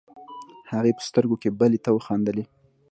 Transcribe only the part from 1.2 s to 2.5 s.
کې بلې ته وخندلې.